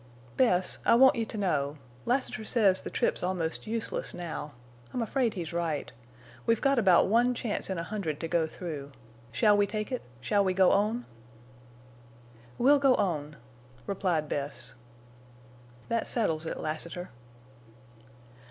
"Bess, 0.35 0.79
I 0.83 0.95
want 0.95 1.15
you 1.15 1.27
to 1.27 1.37
know. 1.37 1.77
Lassiter 2.07 2.43
says 2.43 2.81
the 2.81 2.89
trip's 2.89 3.21
almost 3.21 3.67
useless 3.67 4.15
now. 4.15 4.53
I'm 4.91 5.01
afraid 5.03 5.35
he's 5.35 5.53
right. 5.53 5.91
We've 6.47 6.59
got 6.59 6.79
about 6.79 7.05
one 7.05 7.35
chance 7.35 7.69
in 7.69 7.77
a 7.77 7.83
hundred 7.83 8.19
to 8.21 8.27
go 8.27 8.47
through. 8.47 8.93
Shall 9.31 9.55
we 9.55 9.67
take 9.67 9.91
it? 9.91 10.01
Shall 10.19 10.43
we 10.43 10.55
go 10.55 10.71
on?" 10.71 11.05
"We'll 12.57 12.79
go 12.79 12.95
on," 12.95 13.35
replied 13.85 14.27
Bess. 14.27 14.73
"That 15.87 16.07
settles 16.07 16.47
it, 16.47 16.59
Lassiter." 16.59 17.11